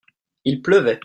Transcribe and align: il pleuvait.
il 0.45 0.61
pleuvait. 0.63 0.99